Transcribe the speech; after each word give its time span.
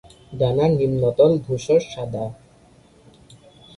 ডানার 0.33 0.71
নিম্নতল 0.71 1.31
ধূসর 1.45 1.81
সাদা। 1.91 2.25